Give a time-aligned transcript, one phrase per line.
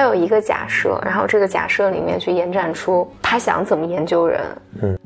[0.00, 4.40] 他有一个假设，然后这个假设里面去延展出他想怎么研究人。
[4.80, 4.98] 嗯。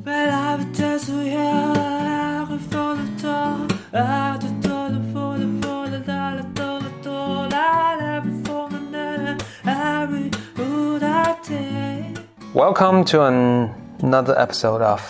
[12.54, 15.00] Welcome to another episode of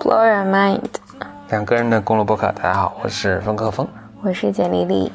[0.00, 0.80] Blow Your Mind。
[1.50, 3.86] 两个人的公路博客，大家好，我是冯克峰，
[4.22, 5.12] 我是简丽丽。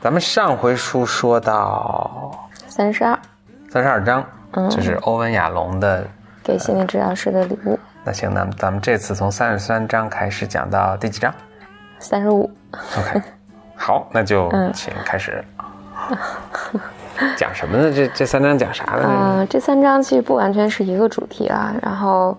[0.00, 2.30] 咱们上回书说到
[2.76, 3.16] 三十二，
[3.70, 6.04] 三十二章，嗯，就是欧文亚龙的
[6.42, 7.78] 给心理治疗师的礼物。
[8.02, 11.32] 那行，那咱们这次从三十三章开始讲到第几章？
[12.00, 12.50] 三十五。
[12.98, 13.22] OK，
[13.78, 15.44] 好，那就请开始。
[17.36, 17.92] 讲什么呢？
[17.94, 19.06] 这这三章讲啥呢？
[19.08, 21.72] 嗯，这三章其实不完全是一个主题啊。
[21.80, 22.36] 然后，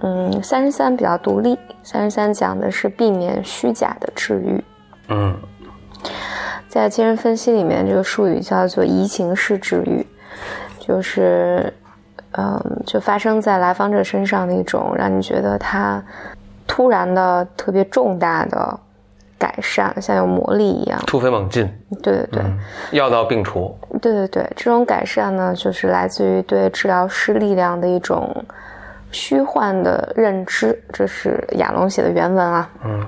[0.00, 4.62] 嗯，三十三比较独立，三十三讲的是避免虚假的治愈。
[5.08, 5.34] 嗯。
[6.74, 10.04] 在精神分析里面，这个术语叫做移情式治愈，
[10.80, 11.72] 就是，
[12.32, 16.02] 嗯，就发生在来访者身上的一种让你觉得他
[16.66, 18.76] 突然的特别重大的
[19.38, 21.64] 改善，像有魔力一样，突飞猛进。
[22.02, 23.72] 对对对，药到病除。
[24.02, 28.44] 对对对，这种改善呢，就是来自于对治疗师力量的一种
[29.12, 30.76] 虚幻的认知。
[30.92, 32.68] 这是亚龙写的原文啊。
[32.84, 33.06] 嗯，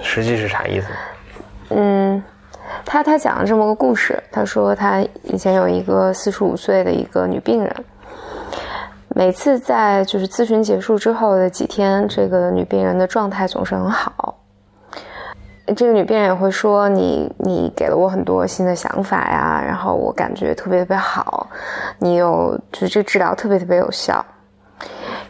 [0.00, 0.86] 实际是啥意思？
[1.70, 2.22] 嗯。
[2.84, 7.74] 他他讲了这么个故事，他说他以前有一个四十五岁的一个女病人，
[9.08, 14.38] 每次在就是咨询结束之后的几天，这个女病人的状态总是很好。
[15.76, 21.46] 这个女病人也会说：“你你给了我很多新的想法呀，然后我感觉特别特别好，
[21.98, 24.24] 你有就是这治疗特别特别有效。”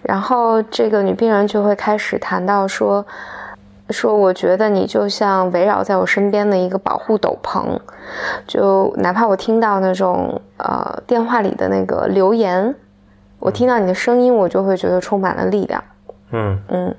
[0.02, 3.04] 然后这个女病人就会开始谈到说。
[3.90, 7.78] 说，我觉得你就像围绕在我身边的一个保护斗篷，
[8.46, 12.74] 就哪怕我听到那种呃电话里的那个留言，
[13.38, 15.84] 我听到你的声音，我就会觉得充满了力量。
[16.30, 16.94] 嗯嗯，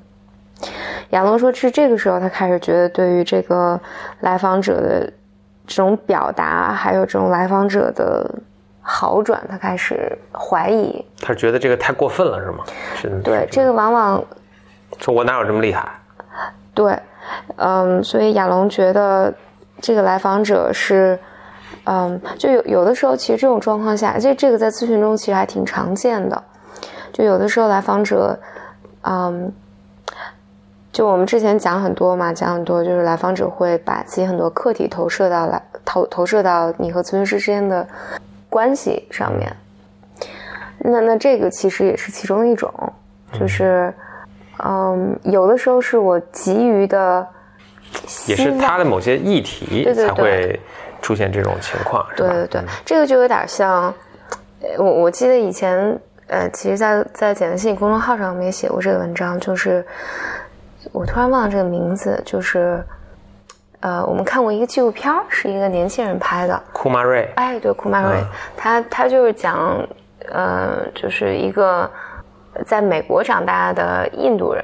[1.09, 3.79] 亚龙说是这个时候，他开始觉得对于这个
[4.19, 5.11] 来访者的
[5.65, 8.29] 这种表达，还有这种来访者的
[8.81, 11.03] 好转，他开始怀疑。
[11.19, 12.63] 他觉得这个太过分了，是吗？
[12.95, 13.09] 是。
[13.23, 14.23] 对，这个往往
[14.99, 15.89] 说，我哪有这么厉害？
[16.73, 16.99] 对，
[17.57, 19.31] 嗯，所以亚龙觉得
[19.79, 21.19] 这个来访者是，
[21.83, 26.43] 嗯，就有有的时候，其实这种状况下，这这个在咨询中其实还挺常见的。
[27.11, 28.39] 就有的时候来访者，
[29.03, 29.53] 嗯，
[30.91, 37.87] 就我们之前讲很多嘛，讲很多，就是来访者会把自己很多课题投射到来投投射到你和咨询师之间的
[38.49, 39.55] 关系上面。
[40.79, 42.73] 那那这个其实也是其中一种，
[43.39, 43.93] 就是。
[44.59, 47.27] 嗯，有的时候是我急于的，
[48.27, 50.59] 也是他的某些议题才会
[51.01, 53.93] 出现这种情况，对对对，这个就有点像，
[54.77, 59.83] 我我记得以前，呃，其实，在在简单心理公众号上我们也写过这个文章，就是
[60.91, 62.81] 我突然忘了这个名字，就是
[63.79, 68.23] 呃，我们看过一个纪录片，是一个年轻人拍的，库马瑞，哎，对，库马瑞，
[68.55, 69.83] 他他就是讲，
[70.31, 71.89] 呃，就是一个。
[72.65, 74.63] 在美国长大的印度人，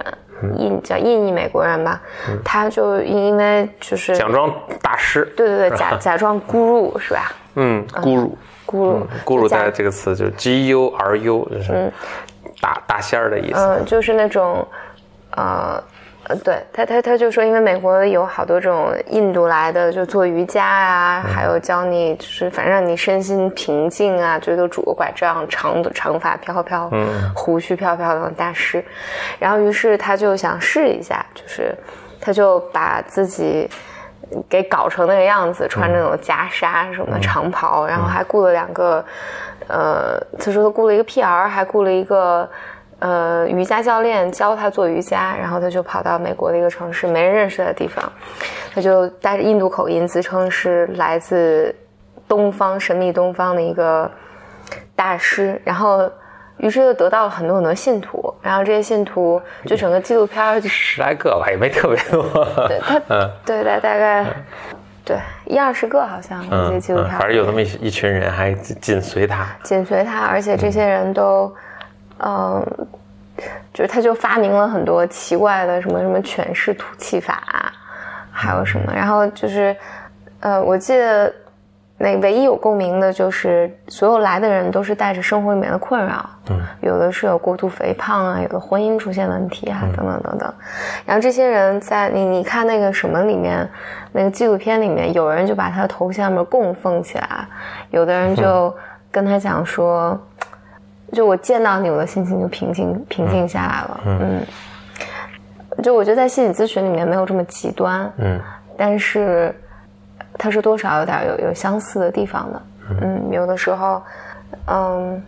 [0.57, 2.01] 印叫印裔美国人吧，
[2.43, 7.31] 他就因为就是假装大师，对对对，假 假装 guru 是吧？
[7.55, 8.29] 嗯，，guru
[8.65, 11.91] guru guru 在这个词就是 G U R U，就是
[12.61, 13.59] 大大仙儿的意思。
[13.59, 14.65] 嗯，就是那种
[15.31, 15.81] 呃。
[16.29, 28.85] 呃，对他，他他就说，因为美国有好多这种印度来的，就做瑜伽啊，还有教你，就是反正让你身心平静啊，就都拄个拐杖，长长发飘飘，嗯，胡须飘飘的大师。
[29.39, 31.75] 然后，于是他就想试一下，就是
[32.21, 33.67] 他就把自己
[34.47, 39.03] 给搞成那个样子，穿那种袈裟什么的长袍，然后还雇了两个，
[39.67, 42.47] 呃，他说他雇了一个 PR，还雇了一个。
[42.99, 48.11] 呃，瑜伽教练教他做瑜伽，然后他就跑到美国的一个城市，没人认识的地方，
[48.75, 51.73] 他就带着印度口音，自称是来自
[52.27, 54.11] 东方神秘东方的一个
[54.97, 56.11] 大师，然后
[56.57, 62.21] 于是就得到了很多很多信徒，然后这些信徒就整个纪录片就十来个吧，也没特别多。
[62.67, 64.25] 对他，嗯，对大大概
[65.05, 71.45] 对一二十个好像这些纪录片，反正有那么一一群人还紧随他，紧随他，而且这些人都。
[71.45, 71.55] 嗯，
[73.73, 77.71] 就是他，就发明了很多奇怪的什么什么犬式吐气法，
[78.31, 79.73] 还有什么，然后就是，
[80.41, 81.33] 呃，我记得
[81.97, 90.53] 那唯一有共鸣的就是所有来的人都是带着生活里面的困扰，嗯，有的是有过度肥胖啊，有的婚姻出现问题啊，等等等等，
[91.05, 93.65] 然后这些人在你你看那个什么里面，
[94.11, 97.47] 那个纪录片里面，有人就把他的头像面供奉起来，
[97.91, 98.75] 有的人就。
[99.11, 100.15] 跟他讲说，
[101.13, 104.01] 就我见到你，我的心情就平静平静下来了。
[104.05, 104.41] 嗯，
[105.83, 108.11] 就我觉得在心理咨询里面没有这么极端。
[108.17, 108.39] 嗯，
[108.77, 109.53] 但是
[110.37, 112.61] 它是多少有点有有相似的地方的。
[113.01, 114.01] 嗯，有的时候，
[114.67, 115.21] 嗯，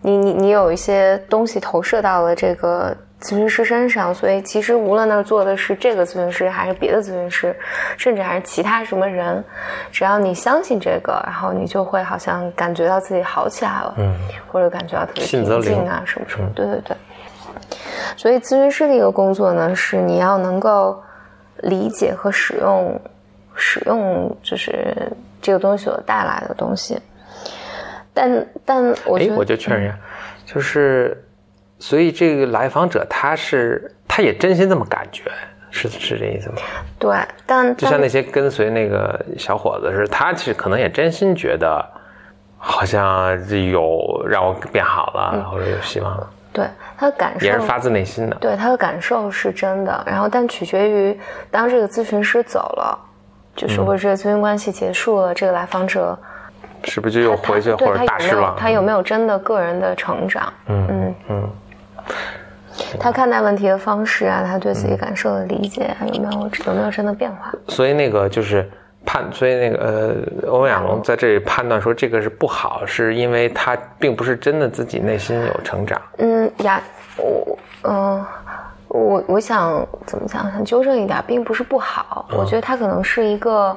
[0.00, 2.96] 你你你有一些东西投射到了这个。
[3.22, 7.56] 咨询师身上，所以其实无论那儿做的是这个咨询师，还是别的咨询师，
[7.96, 9.42] 甚至还是其他什么人，
[9.92, 14.12] 只要你相信这个，然后你就会好像感觉到自己好起来了，嗯，
[14.48, 16.96] 或者感觉到特别平静啊，什么什么，对对对。
[18.16, 21.00] 所以咨询师的一个工作呢，是你要能够
[21.58, 23.00] 理解和使用，
[23.54, 24.94] 使用就是
[25.40, 27.00] 这个东西所带来的东西。
[28.12, 29.96] 但但我觉得，我就确认一下，
[30.44, 31.24] 就是。
[31.82, 35.24] 所以这个来访者他是他也真心这么感觉，
[35.72, 36.56] 是是这意思吗？
[36.96, 41.84] 对，但就像那些跟随那个小伙子似的，他其实可能也真心觉得，
[42.56, 43.36] 好像
[43.72, 46.30] 有让我变好了，或者有希望了。
[46.52, 50.04] 对他的感受也是发自内心的，对他的感受是真的。
[50.06, 51.18] 然后，但取决于
[51.50, 52.96] 当这个咨询师走了，
[53.56, 56.16] 就是或者这个咨询关系结束了，这个来访者
[56.84, 58.54] 是不是就又回去或者大失望？
[58.56, 60.52] 他有没有真的个人的成长？
[60.68, 61.50] 嗯嗯嗯。
[62.98, 67.52] 他看待问题的方式啊，他对自己感受的理解啊，有没有有没有真的变化？
[67.68, 68.68] 所以那个就是
[69.04, 69.78] 判，所以那个
[70.42, 76.00] 呃，欧亚龙在这里判断说这个是不好，是因为他并不是真的自己内心有成长。
[76.16, 76.82] 嗯，呀，
[77.18, 78.24] 我嗯，
[78.88, 80.50] 我我想怎么讲？
[80.50, 82.26] 想纠正一点，并不是不好。
[82.30, 83.76] 我觉得他可能是一个，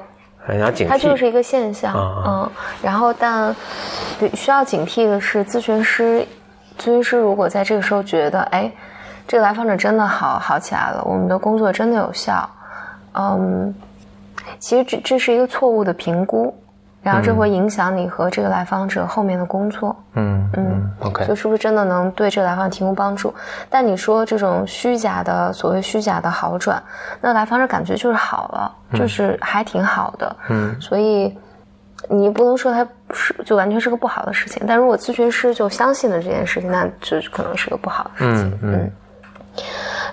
[0.57, 1.93] 要警惕，他就是一个现象。
[2.25, 2.49] 嗯，
[2.81, 3.53] 然后但
[4.33, 6.25] 需要警惕的是咨询师。
[6.77, 8.71] 咨询师如果在这个时候觉得，哎，
[9.27, 12.47] 这个来访者真的好好起来了，我们的工作真的有效，
[13.13, 13.73] 嗯，
[14.59, 16.53] 其实这这是一个错误的评估，
[17.01, 23.33] 然后这会影响你和这个来访者后面的工作，嗯嗯，OK，就是不是真的能对这个来访提供帮助？
[23.69, 26.81] 但你说这种虚假的所谓虚假的好转，
[27.21, 31.35] 那来访者感觉就是好了，就是还挺好的，嗯，所以。
[32.09, 38.59] 你不能说它是就完全是个不好的事情，但如果咨询师就相信了这件事情，那就可能是个不好的事情。
[38.61, 38.91] 嗯嗯。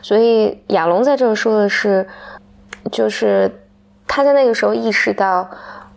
[0.00, 2.06] 所以亚龙在这儿说的是，
[2.90, 3.50] 就是
[4.06, 5.48] 他在那个时候意识到，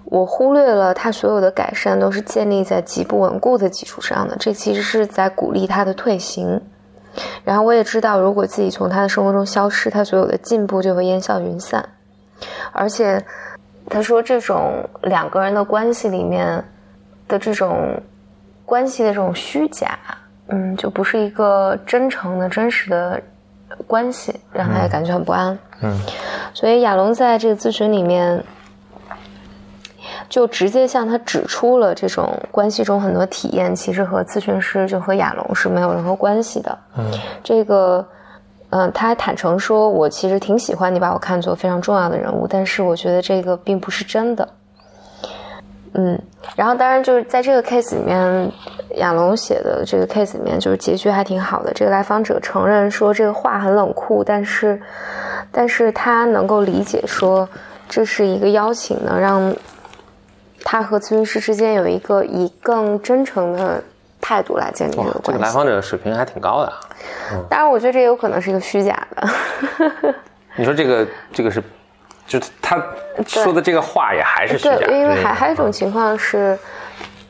[0.06, 6.60] 我忽略了他所有的改善都是建立在极不稳固的基础上的，这其实是在鼓励他的退行。
[7.44, 11.88] 然后我也知道，如果自己从他的生活中消失，他所有的进步就会烟消云散，
[12.72, 13.24] 而且。
[13.90, 16.64] 他说：“这种两个人的关系里面
[17.28, 18.02] 的这种
[18.66, 19.98] 关系的这种虚假，
[20.48, 23.22] 嗯，就不是一个真诚的、真实的
[23.86, 25.58] 关系，让他也感觉很不安。
[25.82, 26.00] 嗯，
[26.54, 28.44] 所以亚龙在这个咨询里面
[30.28, 36.78] 就直接向他指出了这种关系中很多体验，其实和咨询师就和亚龙是没有任何关系的。
[36.98, 37.06] 嗯，
[37.44, 38.06] 这个。”
[38.78, 44.46] 嗯，他还坦诚说：“我其实挺喜欢你把我看作非常重要的人物，但是我觉得这个并不是真的。”
[45.96, 46.22] 嗯，
[46.58, 48.52] 然后当然就是在这个 case 里面，
[48.98, 51.72] 亚龙写的这个 case 里面，就是结局还挺好的。
[51.74, 54.78] 这个来访者承认说这个话很冷酷，但是，
[55.54, 57.48] 但是他能够理解说
[57.88, 59.56] 这是一个邀请，能让
[60.66, 63.82] 他和咨询师之间有一个以更真诚的。
[64.26, 66.74] 态度来建立这个关系，这个来访者水平还挺高的。
[67.48, 69.30] 当然，我觉得这有可能是一个虚假的。
[70.58, 71.62] 你说这个这个是，
[72.26, 72.84] 就是他
[73.28, 74.78] 说的这个话也还是虚假。
[74.78, 76.58] 对，因为还还有一种情况是，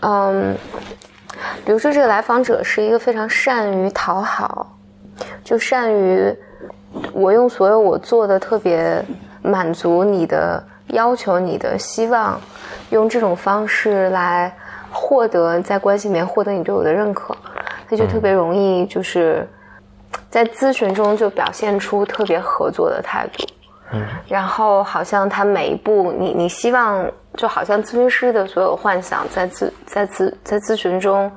[0.03, 0.55] 嗯，
[1.65, 4.65] 比如说这个来访者是一个非常善于讨好，
[5.43, 6.33] 就善于
[7.11, 9.03] 我用所有我做的特别
[9.41, 12.39] 满足你的要求、你的希望，
[12.91, 14.49] 用这种方式来。
[14.95, 17.35] 获得在关系里面获得你对我的认可，
[17.89, 19.45] 他就特别容易就是
[20.29, 23.45] 在咨询中就表现出特别合作的态度，
[23.91, 31.29] 嗯，然后好像他每一步你你希望就好像咨询师的所有幻想在咨在咨在咨询中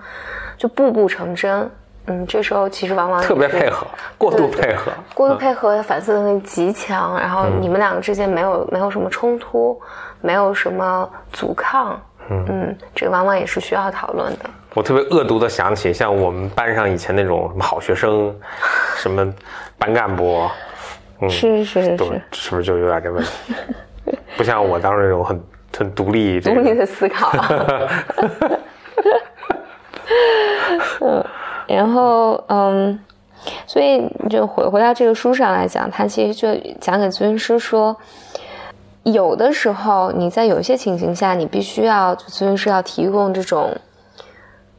[0.56, 1.68] 就步步成真，
[2.06, 3.84] 嗯，这时候其实往往特别配合，
[4.16, 9.78] 过度配合，过度配合，反思能力极强，然后你们两个之间没有没有什么冲突，
[10.20, 12.00] 没有什么阻抗。
[12.30, 14.50] 嗯，这个往往也是需要讨论的。
[14.74, 18.34] 我特别恶毒的想起，像我们班上以前那种什么好学生，
[18.96, 19.34] 什么
[19.78, 20.46] 班干部，
[21.20, 23.54] 嗯，是是是，是不是就有点这问题？
[24.36, 25.42] 不像我当时那种很
[25.76, 27.32] 很独立、独立的思考。
[31.00, 31.24] 嗯，
[31.66, 32.98] 然后嗯，
[33.66, 37.96] 所以就回回到这个书上来讲，他其实就讲给咨询师说。
[39.12, 43.76] 有的时候，你在有些情形下，你必须要咨询师要提供这种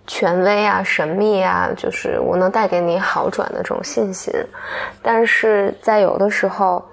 [0.07, 4.33] 权威啊、神秘啊，就是我能带给你好转的这种信心。
[5.01, 6.83] 但是在有的时候，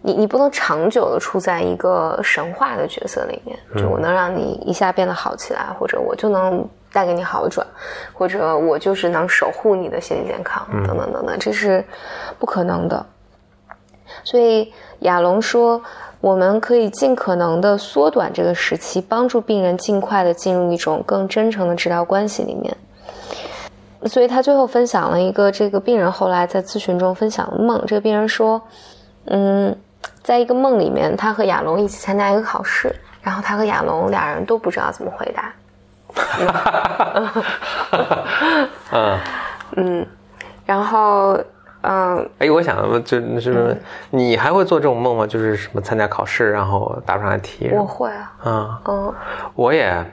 [0.00, 7.66] 你你不能长久的处在一个神话的角色里面，就我能让你一下变得好起来，或者我就能带给你好转，
[8.12, 11.84] 或者我就是能守护你的心理健康，等等等等，这是
[12.38, 13.04] 不可能的。
[14.22, 15.82] 所以亚龙说，
[16.24, 22.74] 我们可以尽可能的缩短这个时期，帮助病人尽快的进入一种更真诚的治疗关系里面。
[24.06, 27.84] 所以他最后分享了一个这个病人后来在咨询中分享的梦。
[27.86, 28.58] 这个病人说，
[29.26, 29.76] 嗯，
[30.22, 32.90] 在一个梦里面，他和亚龙一起参加一个考试，
[33.20, 35.52] 然后他和亚龙俩人都不知道怎么回答。
[38.92, 39.20] 嗯
[39.76, 40.06] 嗯，
[40.64, 41.38] 然后。
[41.86, 43.76] 嗯，哎，我想问，就是
[44.10, 45.26] 你还会做这种梦吗？
[45.26, 47.70] 就是什么参加考试，然后答不上来题？
[47.72, 48.32] 我会啊。
[48.44, 49.14] 嗯嗯，
[49.54, 50.04] 我也，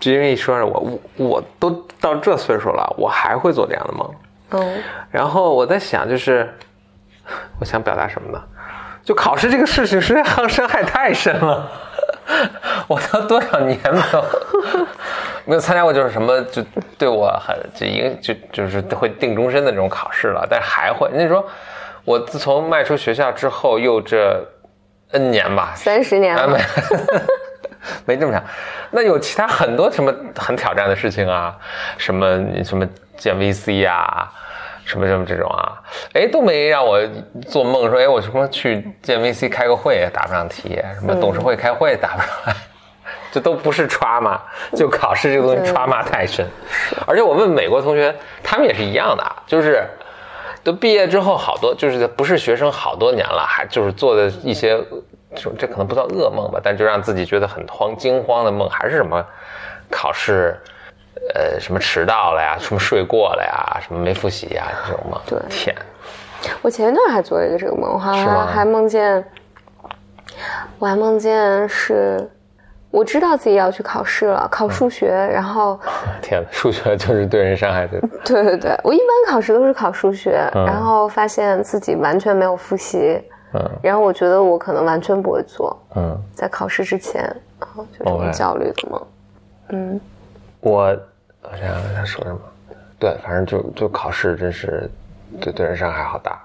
[0.00, 0.80] 就因为一说我
[1.16, 4.10] 我我都到这岁数了，我还会做这样的梦。
[4.52, 4.82] 嗯。
[5.10, 6.48] 然后我在想，就是
[7.60, 8.42] 我想表达什么呢？
[9.04, 11.68] 就考试这个事情，实在伤害太深了。
[12.88, 14.24] 我都多少年没有
[15.44, 16.62] 没有参加过，就是什么就
[16.98, 21.22] 对我很就影就就是会定终身的这种考试了，但是还会那。
[21.22, 21.44] 你说
[22.04, 24.44] 我自从迈出学校之后，又这
[25.12, 26.60] N 年吧，三十年了，没
[28.14, 28.42] 没这么长。
[28.90, 31.56] 那有其他很多什么很挑战的事情啊，
[31.98, 34.32] 什么什么建 VC 啊。
[34.84, 35.80] 什么什么这种啊，
[36.12, 37.00] 哎，都没让我
[37.46, 42.56] 做梦说，哎，我什么去见 VC 开个会答不上题，什么董事会开会答不上来，
[43.32, 44.38] 这都不是 trauma，
[44.76, 46.46] 就考试这个东西 trauma 太深。
[47.06, 49.84] 而且我问美国同学，他们也是一样的，就是
[50.62, 54.78] 都毕业之后好多就是不是学生好多年了，还就是做的一些，
[55.34, 59.24] 这这可能不算噩梦吧，但就让自己觉得很慌惊慌的梦，还是什么
[59.90, 60.56] 考试。
[61.34, 62.56] 呃，什么迟到了呀？
[62.58, 63.78] 什么睡过了呀？
[63.80, 64.66] 什么没复习呀？
[64.84, 65.20] 这种梦。
[65.24, 65.76] 对，天！
[66.62, 69.24] 我前一段还做了一个这个梦，好像还梦见，
[70.80, 72.28] 我还梦见是，
[72.92, 75.80] 我知道自己要去考试了，考数学，然后，
[76.22, 77.98] 天呐数学就是对人伤害的。
[78.24, 83.20] 对对对，我一般考试都是考数学，然后发现自己完全没有复习，
[83.54, 87.22] 嗯，然后我觉得我可能完全不会做，嗯，在考试之前，
[87.58, 89.02] 然后就这种焦虑的嘛，
[89.70, 90.00] 嗯，
[90.60, 90.96] 我。
[91.44, 92.38] 我想想他说什么？
[93.00, 94.88] 对，反正就就考试，真是
[95.40, 96.40] 对对人伤害好大。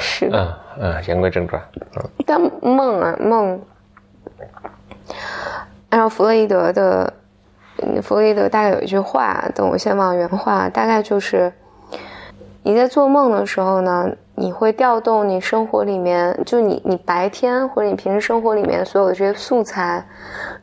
[0.00, 1.62] 是嗯嗯，言归正传。
[1.96, 3.60] 嗯，但梦啊梦，
[5.90, 7.12] 按照弗洛伊德的，
[8.02, 11.52] 弗洛伊德大概有一句话，等我先忘原话，大概就是
[12.62, 14.10] 你在做梦的时候呢。
[14.36, 20.02] 你会调动你生活里面，就你你白天或者你平时生活里面所有的这些素材，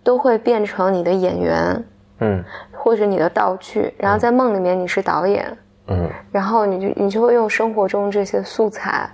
[0.02, 1.86] 都会变成你的演员，
[2.22, 3.94] 嗯，或者你的道具。
[4.00, 5.56] 然后在梦里面你是导演，
[5.90, 9.08] 嗯，然后你就你就会用生活中这些素材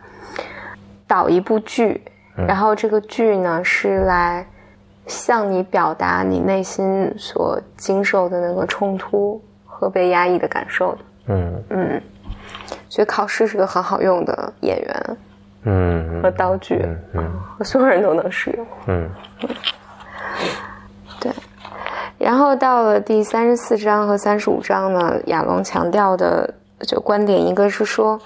[1.14, 2.02] 导一部剧，
[2.36, 4.44] 然后这个剧呢是来
[5.06, 11.64] 向你表达你内心所经受的那个冲突和被压抑的感受的，嗯。
[11.70, 12.02] 嗯。
[12.90, 15.18] 所以考试是个很好用的演员，
[15.66, 16.80] 嗯，和道具，
[17.14, 19.10] 嗯，和所有人都能使用，嗯，
[21.20, 21.32] 对。
[22.18, 26.52] 然后到了第三十四章和三十五章呢，亚龙强调的
[26.88, 28.20] 就观点，一个是说，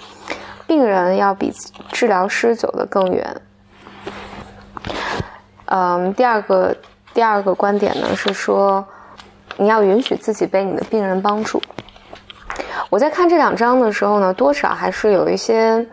[0.68, 1.52] 病人要比
[1.92, 3.42] 治疗师走得更远，
[5.66, 6.76] 嗯，第二个
[7.14, 8.86] 第二个观点呢是说，
[9.56, 11.62] 你要允许自己被你的病人帮助。
[12.90, 15.86] 我在看这两章的时候呢，多少还是有一些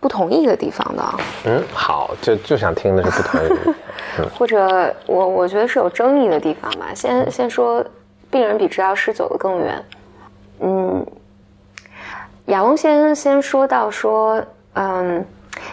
[0.00, 1.04] 不同意的地方的。
[1.44, 3.74] 嗯，好，就就想听的是不同意。
[4.36, 6.88] 或者我我觉得是有争议的地方吧。
[6.94, 7.84] 先先说，
[8.30, 9.84] 病人比治疗师走得更远。
[10.60, 11.06] 嗯，
[12.46, 14.42] 亚龙先先说到说，
[14.74, 15.24] 嗯，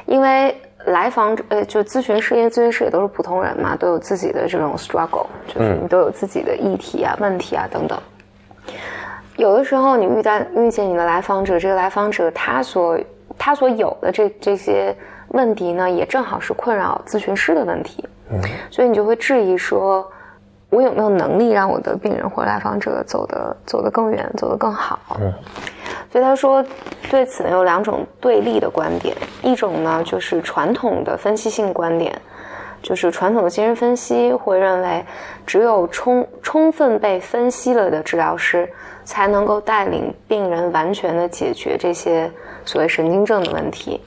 [0.05, 7.99] 因为来访者呃，就咨询师，因为咨询师也都是普通人嘛，都有自己的这种 struggle，就是你都有自己的议题啊、问题啊等等。
[9.35, 12.99] 有的时候，你遇到遇见你的来访者，这个来访者他所
[13.37, 14.95] 他所有的这这些
[15.29, 20.05] 问题呢，也正好是困扰咨询师的问题，嗯，所以你就会质疑说，
[20.69, 24.99] 我有没有能力让我的病人或来访者走得走得更远，走得更好？
[25.21, 25.33] 嗯，
[26.11, 26.65] 所以他说，
[27.09, 32.19] 对此呢有两种对立的观点，一种呢就是传统的分析性观点。
[32.81, 35.05] 就是传统的精神分析会认为，
[35.45, 38.71] 只有充充分被分析了的治疗师，
[39.03, 42.31] 才能够带领病人完全的解决这些
[42.63, 43.99] 所谓神经症的问题。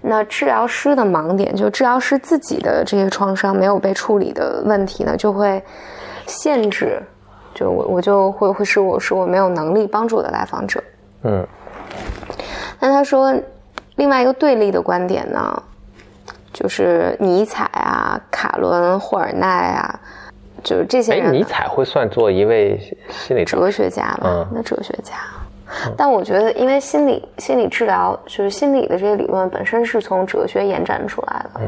[0.00, 5.62] 那治疗师的盲点，就治疗师自己的这些创伤没有被处理的问题呢，就会
[6.26, 7.02] 限制，
[7.58, 10.80] 就我我就会会是我是我没有能力帮助我的来访者。
[11.24, 11.44] 嗯，
[12.78, 13.34] 那他说
[13.96, 15.60] 另外一个对立的观点呢，
[16.52, 20.00] 就是尼采啊、卡伦霍尔奈啊，
[20.62, 22.78] 就是这些哎，人呢尼采会算作一位
[23.10, 25.14] 心理哲学家吧嗯，那哲学家。
[25.96, 31.60] 但我觉得，因为心理心理治疗就是心理的这些理论本身是从哲学延展出来的，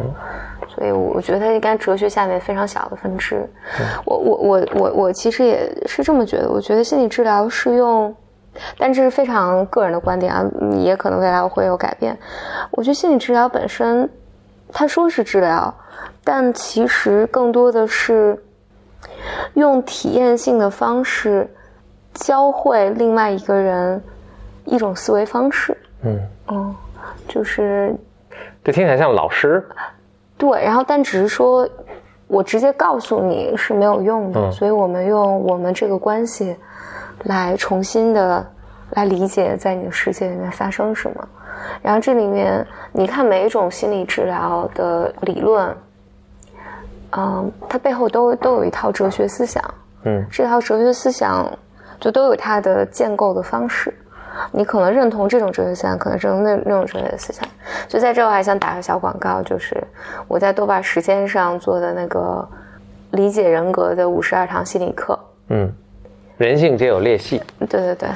[0.69, 3.49] 所以我觉得它应该哲学下面非常小的分支。
[4.05, 8.15] 我我我我我其实也是这么觉得，我觉得心理治疗是用，
[8.79, 10.45] 但这是非常个人的观点啊，
[10.79, 12.17] 也可能未来会有改变。
[12.71, 14.09] 我觉得心理治疗本身，
[14.73, 15.73] 他说是治疗，
[16.25, 18.43] 但其实更多的是
[19.55, 21.49] 用体验性的方式
[22.15, 24.03] 教会另外一个人
[24.65, 25.77] 一种思维方式。
[26.03, 26.75] 嗯，嗯，
[27.29, 27.95] 就是
[28.65, 29.67] 这听起来像老师。
[30.39, 31.69] 对，然后但只是说
[32.27, 36.57] 我直接告诉你是没有用的，嗯所以我们用我们这个关系
[37.25, 38.47] 来重新的
[38.91, 41.29] 来理解在你的世界里面发生什么。
[41.83, 45.77] 然后这里面你看每一种心理治疗的理论，
[47.11, 49.63] 嗯，它背后都都有一套哲学思想，
[50.05, 51.47] 嗯这套哲学思想
[52.01, 53.95] 就都有它的建构的方式。
[54.53, 57.47] 你可能认同这种哲学思想，可能认同那那种哲学思想。
[57.89, 59.77] 就在这，我还想打个小广告，就是
[60.27, 62.49] 我在豆瓣时间上做的那个
[63.11, 65.19] 理解人格的五十二堂心理课。
[65.49, 65.71] 嗯，
[66.39, 67.43] 人性皆有裂隙。
[67.59, 68.09] 对对对，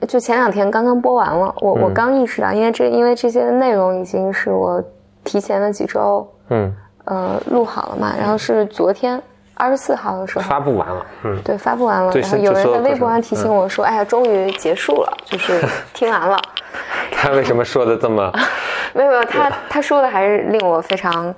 [0.06, 4.80] 就前两天刚刚播完了，我、我刚意识到，因为这因为这些内容已经是我
[5.24, 6.72] 提前了几周嗯，
[7.06, 9.20] 呃录好了嘛，然后是昨天
[9.60, 11.06] 二十四号的时候发布完了。
[11.24, 15.62] 嗯，对，发布完了，然后有人在微博上提醒我说：“哎呀，终于结束了，就是
[15.92, 16.40] 听完了。
[17.12, 18.32] 他为什么说的这么？
[18.94, 21.32] ”没有没有，他他说的还是令我非常，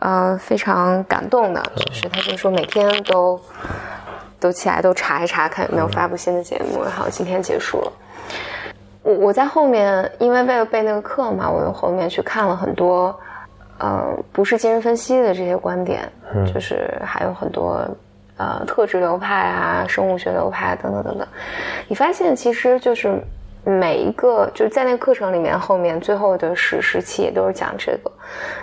[0.00, 3.40] 呃，非常感动的，就是他就说每天都
[4.38, 7.92] 都起来都查一查，看有没有发布新的节目，然后今天结束了。
[9.02, 13.18] 我我在后面，因为为了备那个课嘛，我又后面去看了很多，
[13.80, 16.00] 呃，不是精神分析的这些观点，
[16.52, 17.84] 就是还有很多
[18.36, 21.26] 呃特质流派啊、生物学流派等等等等。
[21.88, 23.18] 你发现其实就是
[23.64, 28.10] 每一个就是在那个课程里面，后面最后的十时期也都是讲这个。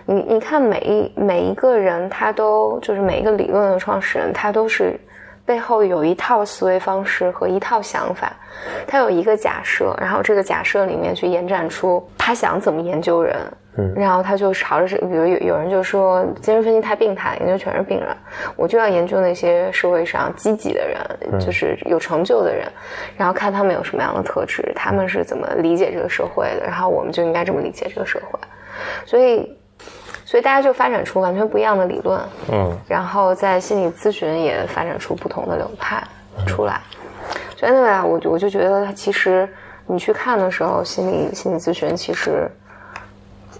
[0.05, 4.99] 你你看每一每一个人，他都就是每一个理论的创始人，他都是
[5.45, 8.31] 背后有一套思维方式和一套想法，
[8.87, 13.35] 他有一个假设，然后这个假设里面去延展出他想怎么研究人，
[13.77, 13.93] 嗯。
[13.95, 18.09] 然后他就朝着这，比如有有人就说精神分析太病态，研究全是病人，
[18.55, 22.67] 我就要研究那些社会上积极的人，就是有成就的人，
[23.15, 28.39] 然后看他们有什么样的特质，他们是怎么理解这个社会的，然后我们就应该这么理解这个社会，
[29.05, 29.55] 所以。
[30.25, 32.19] 所以大家就发展出完全不一样的理论，
[32.51, 32.77] 嗯。
[32.85, 36.03] 然后在心理咨询也发展出不同的流派
[36.45, 36.81] 出来。
[37.55, 39.47] 所以那个我就我就觉得，其实
[39.85, 42.51] 你去看的时候，心理心理咨询其实，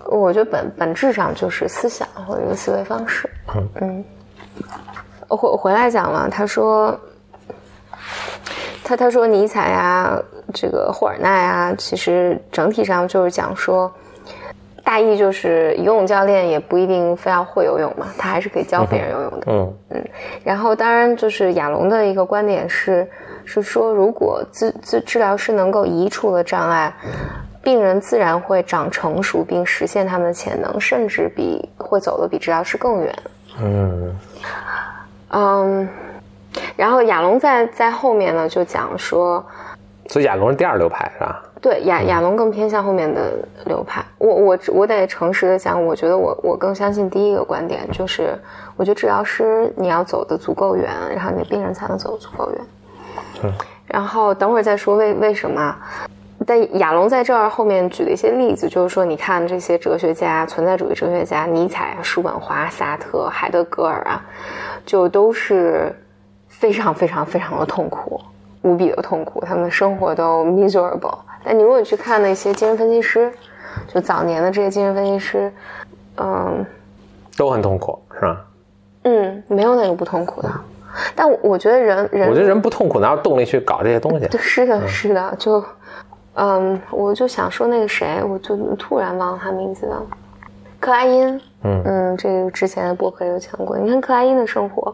[0.10, 3.30] 我觉得本本质上就是思想或者一个思维方式。
[3.82, 4.04] 嗯，
[5.28, 6.98] 我回回来讲了，他说，
[8.84, 10.18] 他他说尼采啊，
[10.54, 13.92] 这个霍尔奈啊，其实整体上就是讲说。
[14.84, 19.46] 大意就是游泳教练也不一定非要会游泳嘛，他还是可以教别人游泳的。
[19.90, 20.06] 嗯
[20.46, 23.06] 然后，当然就是亚龙的一个观点是，
[23.44, 26.94] 是说如果治治治疗师能够移除了障碍，
[27.68, 33.14] 病人自然会长成熟并实现他们的潜能，甚至比会走的比治疗师更远。
[33.60, 34.16] 嗯
[35.32, 35.90] 嗯，
[36.78, 39.46] 然后亚龙在在后面呢就讲说，
[40.08, 41.44] 所以亚龙是第二流派是吧？
[41.60, 43.34] 对亚亚龙更偏向后面的
[43.66, 44.02] 流派。
[44.18, 48.34] 我我我得诚实的讲，我觉得我我更相信第一个观点，就是
[48.78, 52.62] 我觉得治疗师你要走的足够远，然后你的病人才能走得足够远。
[53.44, 53.54] 嗯，
[53.88, 55.76] 然后等会儿再说为为什么。
[56.48, 64.24] 但亚龙在这儿后面举了一些例子，就是说，你看这些哲学家，存在主义哲学家，尼采、叔本华、萨特、海德格尔啊，
[64.86, 65.94] 就都是
[66.48, 68.22] 非常非常非常的痛苦，
[68.62, 71.18] 无比的痛苦，他们的生活都 miserable。
[71.44, 73.30] 但你如果去看那些精神分析师，
[73.94, 75.52] 就早年的这些精神分析师，
[76.16, 76.66] 嗯
[77.36, 78.46] 都很痛苦是吧？
[79.04, 80.50] 嗯，没有哪个不痛苦的。
[81.16, 84.28] 但我我觉得人人我觉得人不痛苦哪有动力去搞这些东西？
[84.28, 85.64] 对，是的，是的，就，
[86.40, 90.02] 嗯，我就想说那个谁，我就突然忘了他名字了，
[90.80, 93.76] 克莱因，嗯嗯，这个之前的博客有讲过。
[93.78, 94.94] 你看克莱因的生活，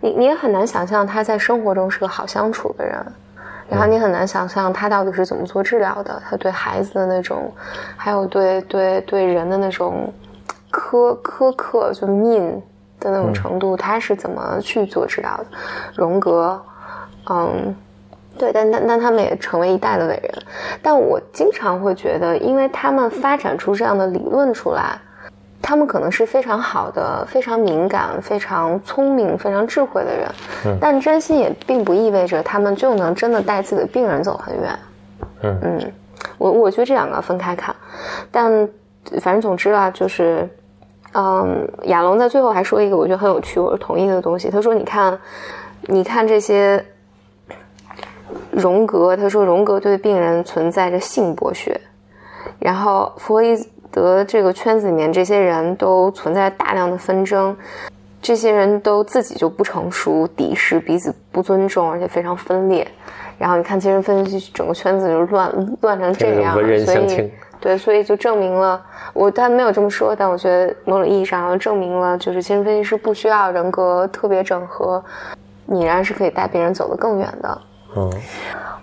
[0.00, 2.94] 你你也很难想象他在生活中是个好相处的人，
[3.68, 7.52] 然后你很难想象他到底是怎么做治疗的，他对孩子的那种，
[7.96, 10.12] 还有对对对人的那种
[10.72, 12.60] 苛苛刻，就 mean
[12.98, 15.44] 的那种程度，他是怎么去做治疗的？
[15.94, 16.60] 荣格，
[17.30, 17.74] 嗯，
[18.40, 20.32] 对，但但但他们也成为一代的伟人。
[20.80, 24.98] 但我经常会觉得，因为他们发展出这样的理论出来，
[25.60, 34.78] 他们可能是非常好的、非常敏感、非常聪明、非常智慧的人，但真心也并不意味着他们就能真的带自己的病人走很远。
[35.42, 35.92] 嗯嗯，
[36.38, 37.76] 我我觉得这两个要分开看，
[38.30, 38.66] 但
[39.20, 40.48] 反正总之啊，就是，
[41.12, 44.50] 嗯，亚龙在最后还说一个我觉得很有趣，我是同意的东西。
[44.50, 45.18] 他说：“你看，
[45.82, 46.82] 你看这些
[48.50, 51.78] 荣格，他说荣格对病人存在着性剥削，
[52.58, 53.56] 然后弗洛伊
[53.90, 57.56] 德这个圈子里面这些人都存在大量的纷争，
[58.22, 62.86] 这些人都自己就不成熟，敌视彼此，不尊重，而且非常分裂。
[63.38, 67.30] 然后你看精神分析整个圈子就乱乱成这样，文人所以。
[67.62, 75.04] 对，所以就证明了我，他没有这么说，但我觉得某种意义上证明了，就是精神分析师不需要人格特别整合，
[75.66, 77.60] 你仍然是可以带别人走得更远的。
[77.96, 78.12] 嗯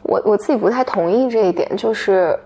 [0.04, 2.38] 我我自己不太同意这一点，就是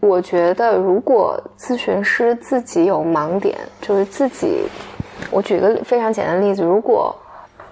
[0.00, 4.64] 我觉得如果咨询师自己有盲点，就是自己，
[5.30, 7.14] 我举个非常简单的例子，如果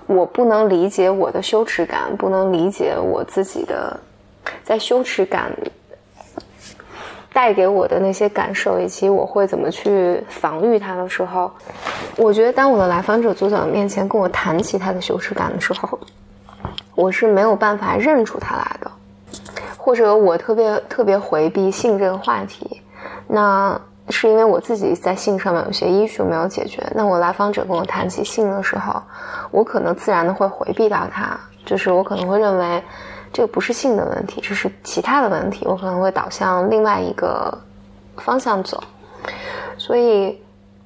[0.07, 3.99] 我不能理解我的羞耻感，不能理解我自己的
[4.63, 5.51] 在羞耻感
[7.33, 11.51] 带给我的那些感受，以及我会怎么去防御它的时候，
[12.17, 15.99] 我觉得当我的来访者坐在我面前跟我谈起他的羞耻感的时候，
[17.03, 18.89] 我是没有办法认出他来的，
[19.77, 22.81] 或者我特别特别回避性这个话题，
[23.27, 23.77] 那
[24.09, 26.81] 是因为我自己在性上面有些 issue 没有解决。
[26.95, 29.03] 那我来访者跟我谈起性的时候，
[29.51, 31.37] 我可能自然的会回避到他，
[31.67, 32.81] 就是我可能会认为
[33.33, 37.53] 这个不是性的问题，这是其他的问题，我可能会导向另外一个
[38.19, 38.81] 方向走。
[39.77, 40.41] 所以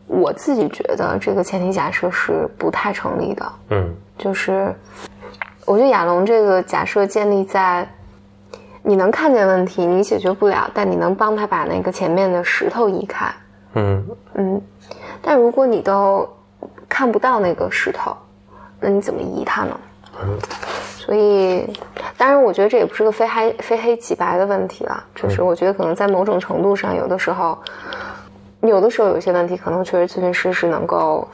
[0.06, 3.52] 我自己觉得这个前提假设是不太成立的。
[3.68, 4.74] 嗯就是
[5.66, 7.86] 我觉得亚龙这个假设建立在
[8.82, 13.26] 你能看见问题，你解决不了，但你能帮他把那个前面的石头移开。
[13.74, 14.62] 嗯嗯，
[15.20, 16.26] 但如果你都
[16.88, 18.16] 看不到那个石头，
[18.80, 19.78] 那你怎么移它呢？
[20.96, 21.68] 所以，
[22.16, 25.04] 当然，我觉得这也不是个非黑非黑即白的问题了。
[25.14, 27.58] 就是我觉得可能在某种程度上，有的时候，
[28.60, 31.28] 有的时候有些问题可能确实咨询师是能够，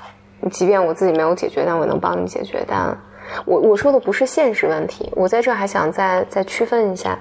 [0.50, 2.64] 即便我自己没有解决，但我能帮你解决。
[2.66, 2.96] 但
[3.44, 7.18] 我我说的不是现实问题，我在这还想再再区分一下，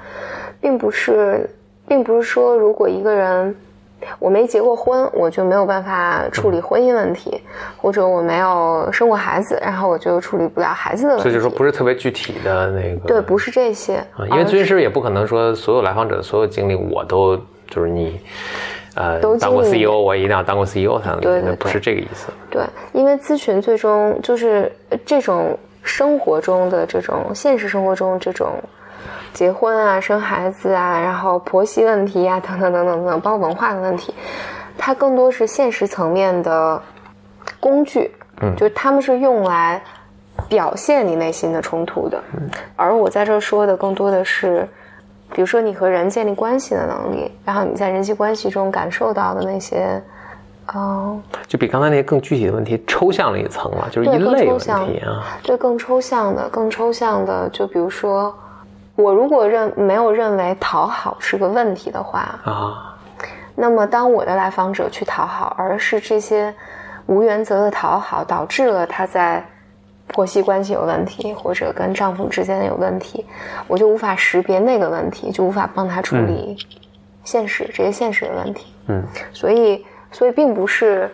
[0.60, 1.50] 并不是，
[1.88, 3.56] 并不是说如果一个人。
[4.17, 7.39] 我没结过婚，我就没有办法处理婚姻问题，
[7.78, 11.21] 或者我没有生过孩子，然后我就处理不了孩子的问题。
[11.21, 13.08] 所以就说不是特别具体的那个。
[13.08, 17.38] 对，不是这些，啊，因为咨询师也不可能说所有来访者的所有经历我都
[17.69, 18.19] 就是你，
[18.95, 22.30] 呃，都当过 CEO，我也一定要当过 CEO 才能理解，不是这个意思。
[22.50, 28.54] 对，因为咨询最终就是呃这种生活中的这种现实生活中这种
[29.34, 34.13] 结婚啊、生孩子啊，然后婆媳问题啊，等等等等等等，包括文化的问题，
[34.78, 36.82] 它更多是现实层面的
[37.60, 39.82] 工具，嗯就是他们是用来
[40.48, 42.22] 表现你内心的冲突的，
[42.76, 44.67] 而我在这儿说的更多的是。
[45.34, 50.04] 比如说，你和人建立关系的能力，然后你在人际关系中感受到的那些，
[50.74, 55.24] 嗯、就比刚才那些更具体的问题抽象了一层了，就是一类问题啊。
[55.43, 58.34] 对，更抽象的，更抽象的，就比如说，
[58.95, 62.95] 我如果认没有认为讨好是个问题的话，啊，
[63.56, 66.54] 那么当我的来访者去讨好，而是这些
[67.08, 69.45] 无原则的讨好导致了他在
[70.08, 73.26] 婆媳关系有问题，或者跟丈夫之间有问题，
[73.67, 76.56] 我就无法识别那个问题，就无法帮他处理
[77.24, 78.74] 现实、这些现实的问题。
[78.88, 81.10] 嗯所以，所以并不是，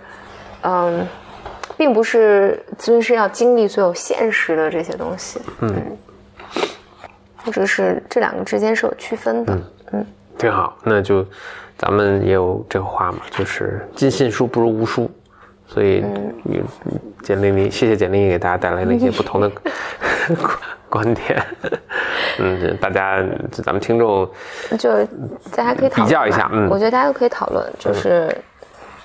[0.64, 1.06] 嗯，
[1.78, 5.98] 并不是咨询师要经历所有现实的这些东西，嗯，
[7.38, 9.54] 或者是这两个之间是有区分的。
[9.92, 10.06] 嗯
[10.38, 10.78] 挺好。
[10.84, 11.26] 那就
[11.78, 15.10] 咱们也有这个话嘛，就是尽信书不如无书。
[15.66, 16.04] 所以，
[16.46, 16.64] 嗯
[17.24, 19.52] 简历里谢谢简历给大家带来了一些不同的
[20.90, 21.44] 观点。
[22.40, 24.30] 嗯，大家咱们听众
[24.78, 25.04] 就
[25.56, 28.30] 大家可以讨论比较一下嗯我觉得大家都可以讨论，就是。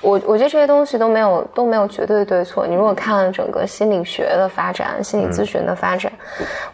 [0.02, 2.66] 我我觉得这些东西都没有都没有绝对对错。
[2.66, 6.12] 你如果看整个心理学的发展、心理咨询的发展，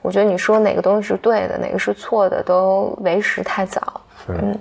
[0.02, 4.00] 我觉得你说哪个东西是对的，哪个是错的，都为时太早。
[4.26, 4.58] 嗯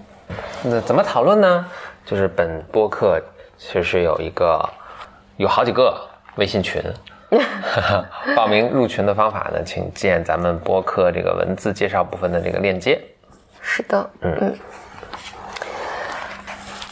[0.61, 1.65] 那怎么讨论呢？
[2.05, 3.19] 就是本播客
[3.57, 4.61] 其实有一个
[5.37, 5.97] 有好几个
[6.35, 6.83] 微信群，
[8.35, 13.01] 报名入群的方法呢，请见咱们播客这个文字介绍部分的这个链接。
[13.61, 14.53] 是的，嗯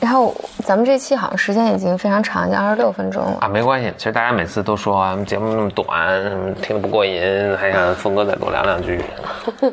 [0.02, 3.38] 然后咱们这期好像时间已经非常长，已经二十六分钟了。
[3.42, 3.94] 啊，没关系。
[3.98, 9.02] 其实大家每次都说啊，节目那么短，听得不过瘾，还想峰哥再多聊两句。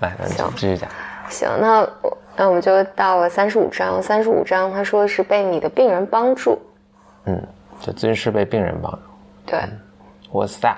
[0.00, 0.88] 来，那就继续讲。
[1.28, 4.02] 行，那我那我们就到了三十五章。
[4.02, 6.58] 三十五章他说是被你的病人帮助。
[7.24, 7.40] 嗯，
[7.80, 8.98] 就咨询师被病人帮助。
[9.46, 9.60] 对
[10.32, 10.76] ，What's that？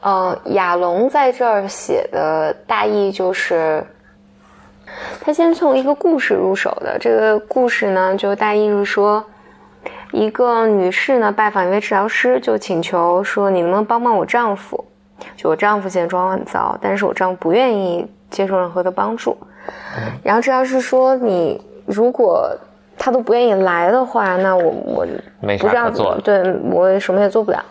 [0.00, 3.86] 呃，亚龙在这儿写的大意就是，
[5.20, 6.96] 他先从一个故事入手的。
[6.98, 9.24] 这个故事呢，就大意是说，
[10.12, 14.84] 一个女士呢拜访一位治疗师，就请求说：“你能不能帮帮我丈夫？
[15.36, 19.36] 就我丈夫现在状况很糟，但是我丈夫不愿意接受任何的帮助。”
[20.22, 22.50] 然后治疗师说：“你如果
[22.98, 25.06] 他都不愿意来的话，那我我
[25.40, 26.18] 没不知道啥可做。
[26.22, 27.64] 对我什么也做不了。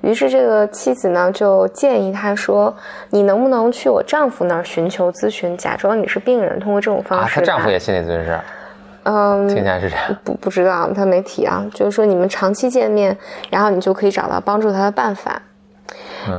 [0.00, 2.74] 于是这个妻子呢就建议他说
[3.10, 8.38] ：“你能不能去我丈夫那儿寻求咨询，假装你是病人，通过这种方啊，式。”她丈夫也心理咨询师，
[9.04, 10.16] 嗯，听起来是这样。
[10.24, 13.16] 不不知道，他没提啊，就是说你们长期见面，
[13.50, 15.40] 然后你就可以找到帮助他的办法。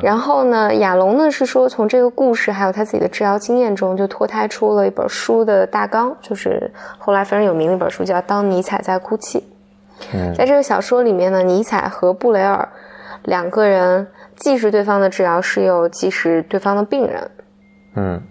[0.02, 9.39] 然后呢，亚龙呢是说从这个故事还有他自己的治疗经验中，就脱胎出了一本书的大纲，就是后来非常有名的一本书，叫《当尼采在哭泣》。
[10.13, 12.67] 嗯在这个小说里面呢，尼采和布雷尔
[13.23, 17.31] 两个人既是对方的治疗师，又既是对方的病人。
[17.95, 18.21] 嗯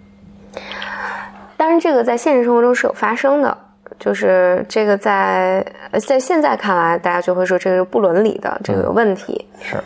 [1.56, 3.56] 当然，这个在现实生活中是有发生的，
[3.98, 9.46] 就是这个在呃在现在看来，大家就会说这个是不伦理的，这个有问题。
[9.60, 9.76] 是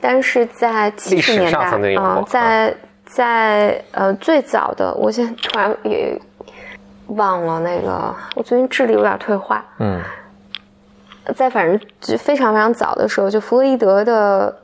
[0.00, 2.74] 但是在七十年代啊、曾经有过在
[3.06, 6.20] 在呃最早的，我现在突然也
[7.06, 9.64] 忘了那个，我最近智力有点退化。
[9.78, 9.98] 嗯
[11.34, 14.54] 在反正就非常非常早的时候，就弗洛伊德的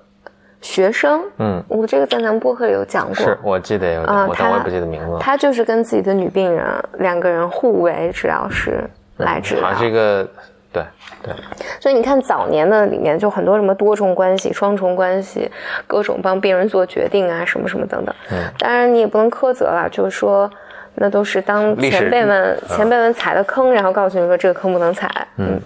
[0.61, 5.19] 学生，嗯，我这个在咱们播客里有讲过，是我记得有我但我也不记得名字了。
[5.19, 6.67] 他就是跟自己的女病人
[6.99, 8.85] 两个人互为治疗师
[9.17, 9.65] 来治疗。
[9.65, 10.29] 好像是一个
[10.71, 10.85] 对
[11.23, 11.35] 对，
[11.81, 15.51] 所以你看早年的里面就很多什么多重关系、双重关系，
[15.87, 18.15] 各种帮病人做决定啊，什么什么等等。
[18.31, 20.49] 嗯当然你也不能苛责了，就是说
[20.97, 25.11] 那都是当前辈们嗯前辈们踩的坑，然后告诉你说这个坑不能踩。
[25.39, 25.59] 嗯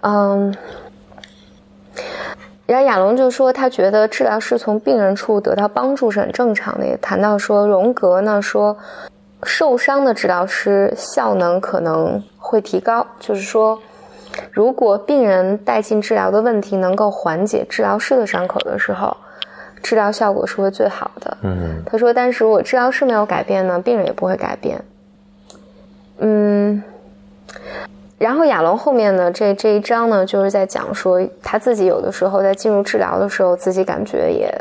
[0.00, 0.54] 嗯。
[2.66, 8.76] 然后亚龙就说，他觉得治疗师从病人处得到帮助是很正常的，也谈到说荣格呢说，
[9.42, 13.76] 受伤的治疗师效能可能会提高，就是说，
[14.52, 19.16] 如果病人带进治疗的问题能够缓解治疗师的伤口的时候，
[19.82, 21.36] 治疗效果是会最好的。
[21.42, 24.80] 嗯他说，但是如果治疗师没有改变呢，病人也不会改变。
[26.18, 26.80] 嗯，
[28.20, 34.54] 然后亚龙后面呢，这这一章呢，就是在讲说他自己有的时候在进入治疗的时候，自己感觉也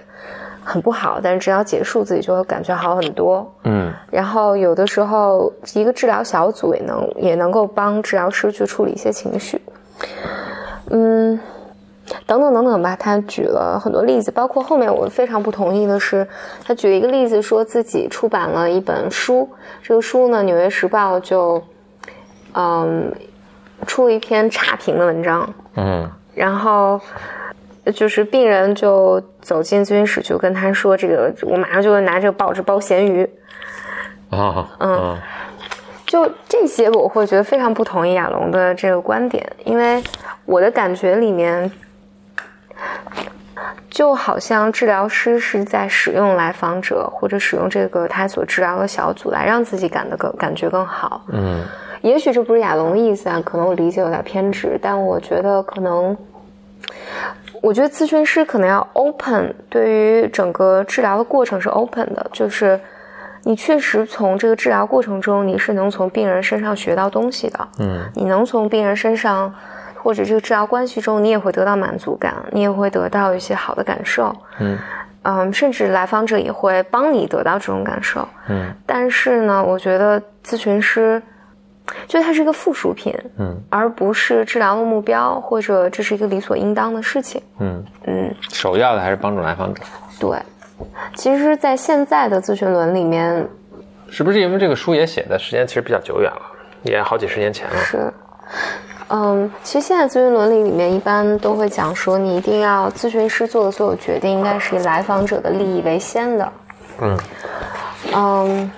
[0.63, 3.45] 很不好，但是治疗结束自己就会感觉好很多。
[3.65, 9.61] 嗯然后有的时候，一个治疗小组也能也能够帮治疗师去处理一些情绪，
[10.89, 11.37] 嗯，
[12.25, 12.95] 等等等等吧。
[12.97, 16.25] 他举了很多例子，包括后面我非常不同意的是，
[16.63, 19.49] 他举了一个例子，说自己出版了一本书，
[19.83, 21.61] 这个书呢，《纽约时报》就
[22.53, 23.13] 嗯
[23.87, 26.99] 出了一篇差评的文章，嗯然后
[27.93, 33.29] 就是病人就走进咨询室，就跟他说：“这个我马上就会拿这个报纸包咸鱼。”
[34.29, 35.17] 啊嗯
[36.05, 40.01] 就这些，我会觉得非常不同意亚龙的这个观点，因为
[40.45, 41.71] 我的感觉里面，
[43.91, 51.25] 就好像治疗师是在使用来访者或者使用这个他所治疗的小组来让自己感的更感觉更好。
[51.27, 51.63] 嗯
[52.01, 56.15] 也许这不是亚龙的意思啊，可能我理解有点偏执，但我觉得可能，
[57.61, 62.79] 我觉得咨询师可能要 open，对于整个治疗的过程是 open 的，就是
[63.43, 69.53] 你确实从这个治疗过程中，你是能从病人身上学到东西的，嗯你能从病人身上
[69.95, 74.77] 或者这个治疗关系中，你也会得到满足感，你也会得到一些好的感受，嗯
[75.23, 78.25] 嗯，甚至来访者也会帮你得到这种感受。
[78.47, 81.21] 嗯但是呢，我觉得咨询师，
[82.07, 87.41] 就它是一个附属品，嗯而不是治疗的目标，或者这是一个理所应当的事情。
[87.59, 89.81] 嗯，嗯，首要的还是帮助来访者。
[90.19, 90.37] 对。
[91.13, 93.45] 其实，在现在的咨询论里面
[94.09, 96.41] 是不是因为这个书也写的时间其实比较久远了，
[96.83, 97.75] 也好几十年前了？
[97.83, 98.13] 是，
[99.09, 106.53] 嗯，其实现在咨询伦理里面一般都会讲说，你一定要咨询师做的所有决定应该是以来访者的利益为先的。
[107.01, 107.17] 嗯
[108.15, 108.71] 嗯，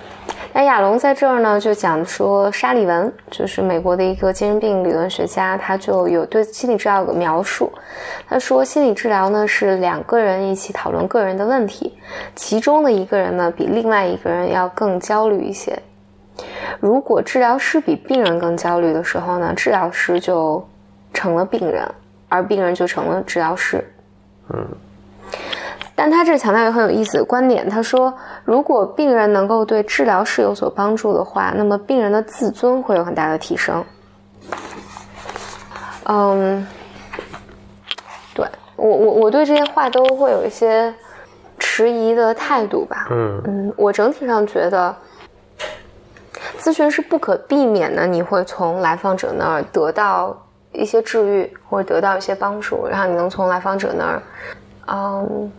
[0.54, 7.72] 那亚龙在这儿呢，就讲说沙利文，就是美国的一个精神病理论学家，他就有对心理治疗有个描述。
[8.28, 11.94] 他说，心理治疗呢是两个人一起讨论个人的问题，
[12.34, 15.78] 其中的一个人呢比另外一个人要更焦虑一些。
[16.80, 20.62] 如果治疗师比病人更焦虑的时候呢，治疗师就
[21.14, 21.88] 成了病人，
[22.28, 23.82] 而病人就成了治疗师。
[24.50, 24.66] 嗯。
[25.94, 28.12] 但他这强调一个很有意思的观点，他说，
[28.44, 33.84] 如果病人能够对治疗是有所帮助的话，那么病人的自尊会有很大的提升。
[36.04, 36.66] 嗯，
[38.34, 38.44] 对
[38.76, 40.92] 我我我对这些话都会有一些
[41.58, 43.06] 迟疑的态度吧。
[43.10, 44.94] 嗯嗯，我整体上觉得，
[46.58, 50.36] 咨询是不可避免的，你会从来访者那儿得到
[50.72, 54.22] 一些治愈，或者得到一些帮助，然后你能从来访者那儿，
[54.88, 55.52] 嗯，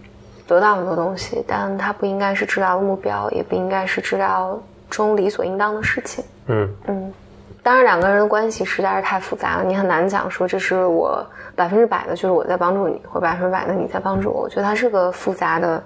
[0.53, 4.57] 得到很多东西，但它不应该是治疗的目标，也不应该是治疗
[4.89, 6.23] 中理所应当的事情。
[6.47, 7.13] 嗯嗯。
[7.61, 14.41] 当然，两个人的关系实在是太复杂了，你很难讲说这是我百分之百的，就是我在帮助你，或百分之百的你在帮助我。
[14.41, 15.81] 我觉得它是个复杂的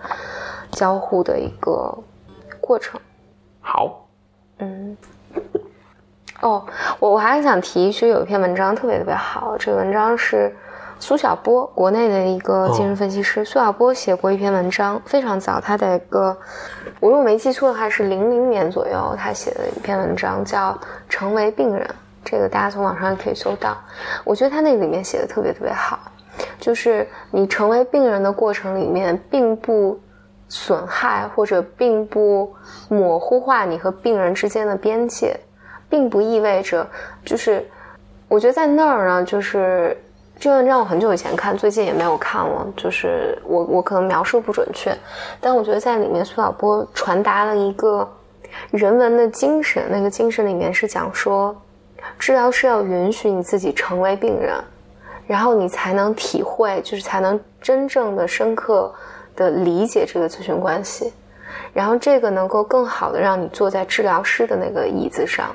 [0.71, 1.95] 交互的一个
[2.59, 2.99] 过程。
[3.61, 4.07] 好，
[4.57, 4.97] 嗯，
[6.41, 6.65] 哦，
[6.99, 10.55] 我我还想提，其实有一篇文章特别特别好，这个文章是。
[10.99, 16.35] 苏小波，国内的一个精神分析师，苏小波写过一篇文章，非常早，他的一个，
[16.99, 20.71] 我如果没记错的话是零零年左右，他写的一篇文章叫
[21.07, 21.85] 《成为病人》，
[22.25, 23.77] 这个大家从网上也可以搜到。
[24.23, 25.99] 我觉得他那里面写的特别特别好，
[26.59, 29.99] 就是你成为病人的过程里面，并不
[30.49, 32.51] 损害或者并不
[32.89, 35.39] 模糊化你和病人之间的边界，
[35.87, 36.85] 并不意味着，
[37.23, 37.63] 就是
[38.27, 39.95] 我觉得在那儿呢，就是。
[40.39, 42.67] 这个文章我很久以前看，最近也没有看了。
[42.77, 44.95] 就是我我可能描述不准确，
[45.41, 48.07] 但我觉得在里面苏小波传达了一个
[48.69, 49.83] 人文的精神。
[49.89, 51.55] 那个精神里面是讲说，
[52.19, 54.53] 治疗师要允许你自己成为病人，
[55.25, 58.93] 然后你才能体会，就是才能真正的深刻
[59.35, 61.11] 的理解这个咨询关系，
[61.73, 65.49] 然后这个能够更好的让你坐在治疗师的那个椅子上。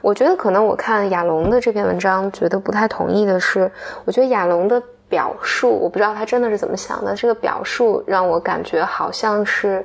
[0.00, 3.70] 我觉得可能我看亚龙的这篇文章，觉得不太同意的是，
[4.04, 7.14] 我觉得亚龙的表述，我不知道他真的是怎么想的。
[7.14, 9.84] 这个表述让我感觉好像是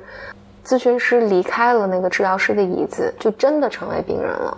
[0.64, 4.56] 咨询师离开了那个治疗师的椅子，就真的成为病人了。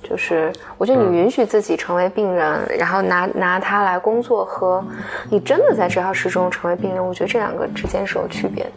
[0.00, 4.82] 就是我觉得你允许自己成为病人，然后拿拿它来工作，和
[5.28, 8.70] 你真的在治疗室中成为病人，我觉得这两个之间是有区别的。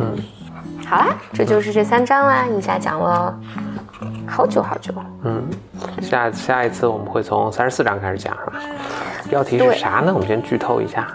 [0.00, 0.16] 嗯，
[0.86, 3.38] 好啦，这就是这三章啦，一下讲了。
[4.32, 4.92] 好久好久，
[5.24, 5.46] 嗯，
[6.00, 8.52] 下下一次我们会从三十四章开始讲，是吧？
[9.28, 10.10] 标题是啥呢？
[10.12, 11.06] 我们先剧透一下。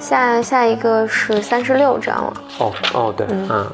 [0.00, 2.32] 下下一个是三十六章了。
[2.58, 3.64] 哦哦，对，嗯，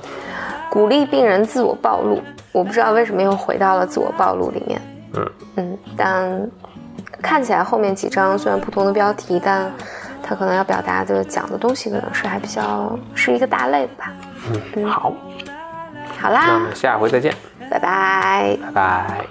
[0.70, 2.20] 鼓励病人自我暴露。
[2.52, 4.80] 我不知道为什么又回到了自我暴露里面。
[5.14, 6.50] 嗯嗯，但
[7.22, 9.72] 看起来后面几章虽然不同的标题，但
[10.22, 14.12] 它可能要表达的讲的东西可能是还比较是一个大类的吧。
[14.76, 15.12] 嗯，好，
[16.24, 16.46] 好啦。
[16.46, 17.34] 那我们下回再见。
[17.70, 18.56] 拜拜。
[18.62, 19.26] 拜拜。